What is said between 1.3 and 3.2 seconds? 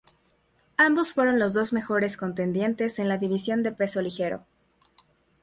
los dos mejores contendientes en la